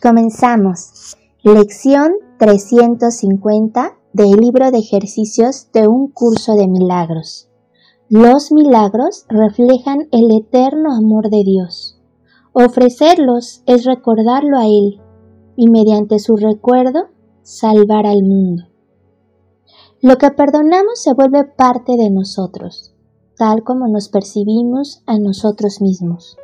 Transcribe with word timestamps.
Comenzamos. 0.00 1.16
Lección 1.42 2.12
350 2.38 3.98
del 4.12 4.30
libro 4.36 4.70
de 4.70 4.78
ejercicios 4.78 5.72
de 5.72 5.88
un 5.88 6.12
curso 6.12 6.54
de 6.54 6.68
milagros. 6.68 7.48
Los 8.08 8.52
milagros 8.52 9.26
reflejan 9.28 10.06
el 10.12 10.30
eterno 10.30 10.94
amor 10.94 11.30
de 11.30 11.42
Dios. 11.42 12.00
Ofrecerlos 12.52 13.64
es 13.66 13.84
recordarlo 13.86 14.58
a 14.58 14.66
Él 14.66 15.00
y 15.56 15.68
mediante 15.68 16.20
su 16.20 16.36
recuerdo 16.36 17.08
salvar 17.42 18.06
al 18.06 18.22
mundo. 18.22 18.68
Lo 20.00 20.16
que 20.16 20.30
perdonamos 20.30 21.02
se 21.02 21.12
vuelve 21.12 21.42
parte 21.42 21.96
de 21.96 22.08
nosotros, 22.08 22.94
tal 23.36 23.64
como 23.64 23.88
nos 23.88 24.08
percibimos 24.08 25.02
a 25.06 25.18
nosotros 25.18 25.80
mismos, 25.80 26.36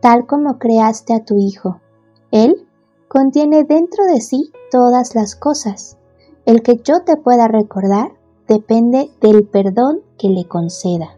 tal 0.00 0.26
como 0.26 0.58
creaste 0.58 1.12
a 1.12 1.26
tu 1.26 1.36
Hijo. 1.36 1.82
Él 2.30 2.65
contiene 3.08 3.64
dentro 3.64 4.04
de 4.04 4.20
sí 4.20 4.50
todas 4.70 5.14
las 5.14 5.36
cosas. 5.36 5.96
El 6.44 6.62
que 6.62 6.80
yo 6.82 7.02
te 7.04 7.16
pueda 7.16 7.48
recordar 7.48 8.12
depende 8.48 9.10
del 9.20 9.44
perdón 9.44 10.00
que 10.18 10.28
le 10.28 10.46
conceda. 10.46 11.16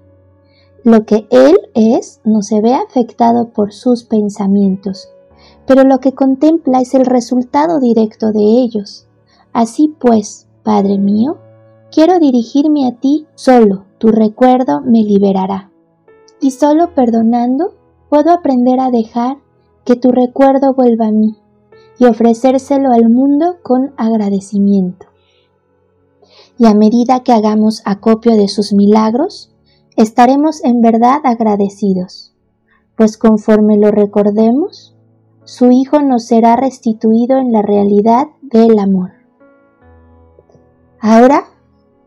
Lo 0.84 1.04
que 1.04 1.26
Él 1.30 1.56
es 1.74 2.20
no 2.24 2.42
se 2.42 2.60
ve 2.60 2.74
afectado 2.74 3.50
por 3.50 3.72
sus 3.72 4.04
pensamientos, 4.04 5.10
pero 5.66 5.84
lo 5.84 5.98
que 5.98 6.12
contempla 6.12 6.80
es 6.80 6.94
el 6.94 7.04
resultado 7.04 7.80
directo 7.80 8.32
de 8.32 8.40
ellos. 8.40 9.06
Así 9.52 9.94
pues, 9.98 10.46
Padre 10.62 10.98
mío, 10.98 11.38
quiero 11.90 12.18
dirigirme 12.18 12.86
a 12.86 12.92
ti 12.98 13.26
solo, 13.34 13.84
tu 13.98 14.08
recuerdo 14.08 14.80
me 14.82 15.02
liberará. 15.02 15.70
Y 16.40 16.52
solo 16.52 16.94
perdonando 16.94 17.74
puedo 18.08 18.30
aprender 18.30 18.78
a 18.80 18.90
dejar 18.90 19.38
que 19.84 19.96
tu 19.96 20.10
recuerdo 20.10 20.74
vuelva 20.74 21.08
a 21.08 21.12
mí 21.12 21.36
y 21.98 22.04
ofrecérselo 22.04 22.92
al 22.92 23.08
mundo 23.08 23.56
con 23.62 23.92
agradecimiento. 23.96 25.06
Y 26.58 26.66
a 26.66 26.74
medida 26.74 27.22
que 27.22 27.32
hagamos 27.32 27.82
acopio 27.84 28.36
de 28.36 28.48
sus 28.48 28.72
milagros, 28.72 29.52
estaremos 29.96 30.62
en 30.64 30.80
verdad 30.80 31.20
agradecidos, 31.24 32.34
pues 32.96 33.16
conforme 33.16 33.76
lo 33.76 33.90
recordemos, 33.90 34.94
su 35.44 35.70
Hijo 35.70 36.02
nos 36.02 36.26
será 36.26 36.56
restituido 36.56 37.38
en 37.38 37.52
la 37.52 37.62
realidad 37.62 38.26
del 38.42 38.78
amor. 38.78 39.12
Ahora 41.00 41.44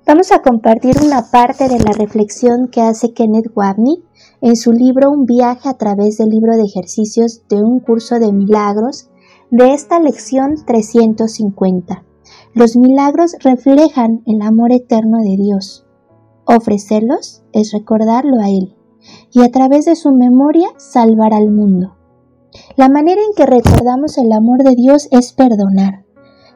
vamos 0.06 0.32
a 0.32 0.42
compartir 0.42 0.98
una 1.02 1.32
parte 1.32 1.70
de 1.70 1.80
la 1.80 1.92
reflexión 1.94 2.68
que 2.68 2.82
hace 2.82 3.14
Kenneth 3.14 3.52
Wapney 3.56 4.04
en 4.42 4.56
su 4.56 4.74
libro 4.74 5.10
Un 5.10 5.26
viaje 5.26 5.70
a 5.70 5.78
través 5.78 6.18
del 6.18 6.30
libro 6.30 6.58
de 6.58 6.64
ejercicios 6.64 7.44
de 7.48 7.64
un 7.64 7.80
curso 7.80 8.20
de 8.20 8.34
milagros 8.34 9.11
de 9.52 9.74
esta 9.74 10.00
lección 10.00 10.56
350. 10.66 12.06
Los 12.54 12.78
milagros 12.78 13.36
reflejan 13.42 14.24
el 14.26 14.42
amor 14.42 14.72
eterno 14.72 15.18
de 15.18 15.36
Dios. 15.36 15.86
Ofrecerlos 16.46 17.44
es 17.52 17.74
recordarlo 17.74 18.40
a 18.40 18.50
Él 18.50 18.78
y 19.34 19.44
a 19.44 19.52
través 19.52 19.84
de 19.86 19.98
su 19.98 20.14
memoria 20.14 20.70
salvar 20.78 21.34
al 21.34 21.52
mundo. 21.52 21.98
La 22.78 22.88
manera 22.88 23.22
en 23.22 23.34
que 23.36 23.46
recordamos 23.46 24.18
el 24.18 24.32
amor 24.32 24.64
de 24.64 24.74
Dios 24.76 25.10
es 25.12 25.34
perdonar, 25.34 26.06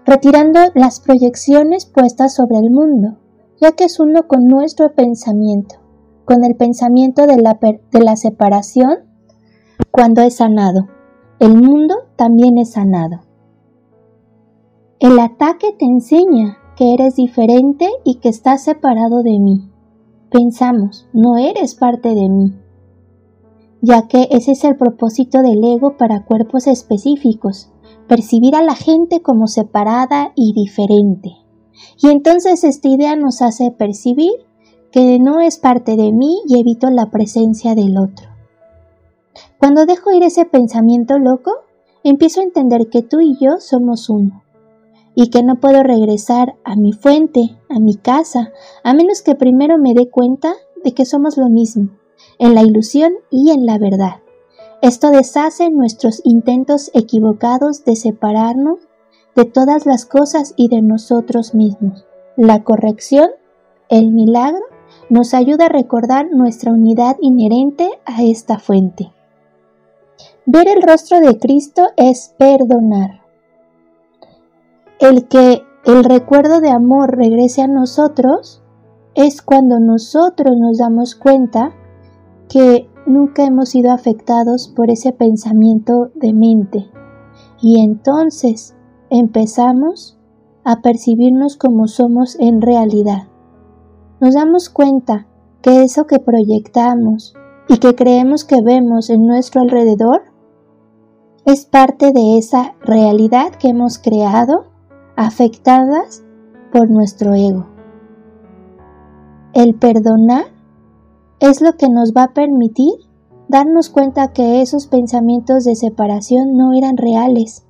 retirando 0.05 0.61
las 0.73 1.01
proyecciones 1.01 1.85
puestas 1.85 2.33
sobre 2.33 2.59
el 2.59 2.71
mundo, 2.71 3.17
ya 3.59 3.73
que 3.73 3.83
es 3.83 3.99
uno 3.99 4.25
con 4.25 4.47
nuestro 4.47 4.95
pensamiento, 4.95 5.75
con 6.23 6.45
el 6.45 6.55
pensamiento 6.55 7.27
de 7.27 7.41
la, 7.41 7.59
de 7.59 7.99
la 7.99 8.15
separación 8.15 8.99
cuando 9.91 10.21
es 10.21 10.37
sanado 10.37 10.87
el 11.39 11.53
mundo 11.61 11.95
también 12.15 12.57
es 12.57 12.71
sanado. 12.71 13.21
El 14.99 15.19
ataque 15.19 15.75
te 15.77 15.85
enseña 15.85 16.57
que 16.77 16.93
eres 16.93 17.17
diferente 17.17 17.89
y 18.05 18.15
que 18.15 18.29
estás 18.29 18.63
separado 18.63 19.21
de 19.21 19.37
mí. 19.39 19.69
Pensamos, 20.29 21.07
no 21.11 21.37
eres 21.37 21.75
parte 21.75 22.15
de 22.15 22.29
mí, 22.29 22.53
ya 23.81 24.07
que 24.07 24.29
ese 24.31 24.53
es 24.53 24.63
el 24.63 24.77
propósito 24.77 25.41
del 25.41 25.63
ego 25.63 25.97
para 25.97 26.25
cuerpos 26.25 26.67
específicos, 26.67 27.69
percibir 28.07 28.55
a 28.55 28.63
la 28.63 28.75
gente 28.75 29.21
como 29.21 29.47
separada 29.47 30.31
y 30.35 30.53
diferente. 30.53 31.33
Y 32.01 32.07
entonces 32.09 32.63
esta 32.63 32.87
idea 32.87 33.15
nos 33.17 33.41
hace 33.41 33.71
percibir 33.71 34.31
que 34.91 35.19
no 35.19 35.41
es 35.41 35.57
parte 35.57 35.97
de 35.97 36.13
mí 36.13 36.39
y 36.47 36.61
evito 36.61 36.89
la 36.89 37.11
presencia 37.11 37.75
del 37.75 37.97
otro. 37.97 38.34
Cuando 39.59 39.85
dejo 39.85 40.11
ir 40.11 40.23
ese 40.23 40.45
pensamiento 40.45 41.17
loco, 41.17 41.51
empiezo 42.03 42.41
a 42.41 42.43
entender 42.43 42.89
que 42.89 43.01
tú 43.01 43.21
y 43.21 43.37
yo 43.39 43.59
somos 43.59 44.09
uno, 44.09 44.43
y 45.15 45.29
que 45.29 45.43
no 45.43 45.59
puedo 45.59 45.81
regresar 45.81 46.55
a 46.63 46.75
mi 46.75 46.91
fuente, 46.91 47.57
a 47.69 47.79
mi 47.79 47.95
casa, 47.95 48.51
a 48.83 48.93
menos 48.93 49.21
que 49.21 49.35
primero 49.35 49.77
me 49.77 49.93
dé 49.93 50.09
cuenta 50.09 50.53
de 50.83 50.93
que 50.93 51.05
somos 51.05 51.37
lo 51.37 51.49
mismo, 51.49 51.89
en 52.37 52.53
la 52.53 52.61
ilusión 52.61 53.13
y 53.31 53.51
en 53.51 53.65
la 53.65 53.77
verdad. 53.77 54.21
Esto 54.81 55.09
deshace 55.09 55.71
nuestros 55.71 56.21
intentos 56.25 56.91
equivocados 56.93 57.85
de 57.85 57.95
separarnos 57.95 58.79
de 59.35 59.45
todas 59.45 59.85
las 59.85 60.05
cosas 60.05 60.53
y 60.57 60.67
de 60.67 60.81
nosotros 60.81 61.55
mismos. 61.55 62.05
La 62.37 62.63
corrección, 62.63 63.29
el 63.89 64.11
milagro, 64.11 64.61
nos 65.09 65.33
ayuda 65.33 65.65
a 65.65 65.69
recordar 65.69 66.27
nuestra 66.31 66.71
unidad 66.71 67.17
inherente 67.19 67.89
a 68.05 68.21
esta 68.23 68.59
fuente. 68.59 69.14
Ver 70.47 70.67
el 70.67 70.83
rostro 70.83 71.19
de 71.21 71.39
Cristo 71.39 71.81
es 71.97 72.35
perdonar. 72.37 73.21
El 74.99 75.27
que 75.27 75.63
el 75.85 76.03
recuerdo 76.03 76.61
de 76.61 76.69
amor 76.69 77.17
regrese 77.17 77.63
a 77.63 77.67
nosotros 77.67 78.61
es 79.15 79.41
cuando 79.41 79.79
nosotros 79.79 80.55
nos 80.55 80.77
damos 80.77 81.15
cuenta 81.15 81.71
que 82.47 82.87
nunca 83.07 83.43
hemos 83.43 83.69
sido 83.69 83.91
afectados 83.91 84.67
por 84.67 84.91
ese 84.91 85.13
pensamiento 85.13 86.11
de 86.13 86.31
mente. 86.33 86.91
Y 87.59 87.83
entonces 87.83 88.75
empezamos 89.09 90.19
a 90.63 90.83
percibirnos 90.83 91.57
como 91.57 91.87
somos 91.87 92.39
en 92.39 92.61
realidad. 92.61 93.29
Nos 94.19 94.35
damos 94.35 94.69
cuenta 94.69 95.25
que 95.63 95.81
eso 95.81 96.05
que 96.05 96.19
proyectamos 96.19 97.33
y 97.67 97.79
que 97.79 97.95
creemos 97.95 98.43
que 98.43 98.61
vemos 98.61 99.09
en 99.09 99.25
nuestro 99.25 99.61
alrededor 99.61 100.34
es 101.45 101.65
parte 101.65 102.11
de 102.11 102.39
esa 102.39 102.73
realidad 102.81 103.53
que 103.53 103.69
hemos 103.69 103.99
creado 103.99 104.65
afectadas 105.15 106.23
por 106.71 106.89
nuestro 106.89 107.35
ego. 107.35 107.67
El 109.53 109.75
perdonar 109.75 110.45
es 111.39 111.61
lo 111.61 111.73
que 111.73 111.87
nos 111.87 112.13
va 112.13 112.23
a 112.23 112.33
permitir 112.33 112.93
darnos 113.47 113.89
cuenta 113.89 114.33
que 114.33 114.61
esos 114.61 114.87
pensamientos 114.87 115.65
de 115.65 115.75
separación 115.75 116.57
no 116.57 116.73
eran 116.73 116.97
reales 116.97 117.63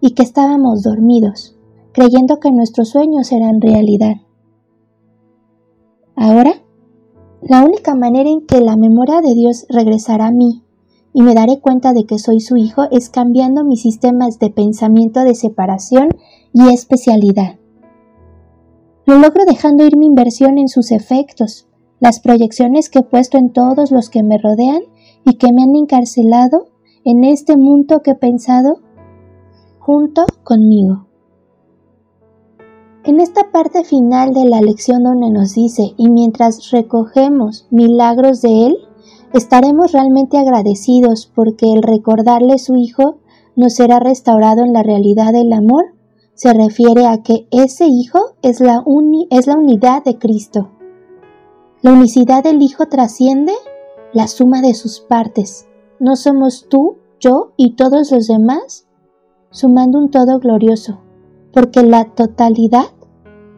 y 0.00 0.10
que 0.10 0.22
estábamos 0.22 0.82
dormidos, 0.82 1.56
creyendo 1.92 2.38
que 2.38 2.52
nuestros 2.52 2.90
sueños 2.90 3.32
eran 3.32 3.62
realidad. 3.62 4.16
Ahora, 6.16 6.52
la 7.40 7.64
única 7.64 7.94
manera 7.94 8.28
en 8.28 8.44
que 8.46 8.60
la 8.60 8.76
memoria 8.76 9.22
de 9.22 9.34
Dios 9.34 9.64
regresará 9.70 10.26
a 10.26 10.32
mí 10.32 10.62
y 11.14 11.22
me 11.22 11.34
daré 11.34 11.60
cuenta 11.60 11.92
de 11.92 12.04
que 12.04 12.18
soy 12.18 12.40
su 12.40 12.56
hijo 12.56 12.84
es 12.90 13.10
cambiando 13.10 13.64
mis 13.64 13.82
sistemas 13.82 14.38
de 14.38 14.50
pensamiento 14.50 15.24
de 15.24 15.34
separación 15.34 16.08
y 16.52 16.68
especialidad. 16.68 17.58
Lo 19.04 19.18
logro 19.18 19.44
dejando 19.44 19.84
ir 19.84 19.96
mi 19.96 20.06
inversión 20.06 20.58
en 20.58 20.68
sus 20.68 20.92
efectos, 20.92 21.68
las 22.00 22.20
proyecciones 22.20 22.88
que 22.88 23.00
he 23.00 23.02
puesto 23.02 23.36
en 23.36 23.52
todos 23.52 23.90
los 23.90 24.10
que 24.10 24.22
me 24.22 24.38
rodean 24.38 24.82
y 25.24 25.34
que 25.34 25.52
me 25.52 25.62
han 25.62 25.74
encarcelado 25.76 26.68
en 27.04 27.24
este 27.24 27.56
mundo 27.56 28.02
que 28.02 28.12
he 28.12 28.14
pensado 28.14 28.80
junto 29.78 30.24
conmigo. 30.44 31.08
En 33.04 33.18
esta 33.18 33.50
parte 33.50 33.82
final 33.82 34.32
de 34.32 34.44
la 34.44 34.60
lección 34.60 35.02
donde 35.02 35.30
nos 35.30 35.54
dice, 35.54 35.94
y 35.96 36.08
mientras 36.08 36.70
recogemos 36.70 37.66
milagros 37.72 38.42
de 38.42 38.66
Él, 38.66 38.76
estaremos 39.32 39.92
realmente 39.92 40.38
agradecidos 40.38 41.30
porque 41.34 41.72
el 41.72 41.82
recordarle 41.82 42.58
su 42.58 42.76
Hijo 42.76 43.18
nos 43.56 43.74
será 43.74 43.98
restaurado 43.98 44.62
en 44.62 44.72
la 44.72 44.82
realidad 44.82 45.32
del 45.32 45.52
amor, 45.52 45.94
se 46.34 46.52
refiere 46.52 47.06
a 47.06 47.22
que 47.22 47.46
ese 47.50 47.86
Hijo 47.86 48.18
es 48.42 48.60
la, 48.60 48.84
es 49.30 49.46
la 49.46 49.56
unidad 49.56 50.04
de 50.04 50.18
Cristo. 50.18 50.70
La 51.82 51.92
unicidad 51.92 52.44
del 52.44 52.62
Hijo 52.62 52.86
trasciende 52.86 53.52
la 54.12 54.28
suma 54.28 54.62
de 54.62 54.74
sus 54.74 55.00
partes. 55.00 55.66
No 55.98 56.16
somos 56.16 56.68
tú, 56.68 56.96
yo 57.20 57.52
y 57.56 57.74
todos 57.76 58.12
los 58.12 58.26
demás, 58.26 58.86
sumando 59.50 59.98
un 59.98 60.10
todo 60.10 60.38
glorioso, 60.38 61.00
porque 61.52 61.82
la 61.82 62.06
totalidad 62.06 62.86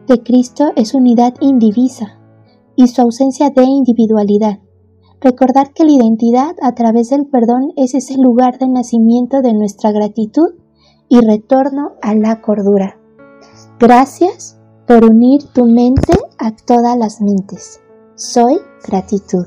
de 0.06 0.22
Cristo 0.22 0.72
es 0.76 0.94
unidad 0.94 1.34
indivisa 1.40 2.18
y 2.76 2.88
su 2.88 3.02
ausencia 3.02 3.50
de 3.50 3.64
individualidad. 3.64 4.63
Recordar 5.24 5.72
que 5.72 5.84
la 5.84 5.92
identidad 5.92 6.54
a 6.60 6.74
través 6.74 7.08
del 7.08 7.24
perdón 7.24 7.72
es 7.76 7.94
ese 7.94 8.18
lugar 8.18 8.58
de 8.58 8.68
nacimiento 8.68 9.40
de 9.40 9.54
nuestra 9.54 9.90
gratitud 9.90 10.50
y 11.08 11.18
retorno 11.26 11.92
a 12.02 12.14
la 12.14 12.42
cordura. 12.42 12.98
Gracias 13.80 14.58
por 14.86 15.02
unir 15.06 15.42
tu 15.54 15.64
mente 15.64 16.12
a 16.38 16.54
todas 16.54 16.98
las 16.98 17.22
mentes. 17.22 17.80
Soy 18.16 18.58
gratitud. 18.86 19.46